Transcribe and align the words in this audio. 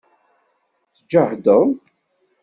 Tǧehdeḍ? 0.95 1.65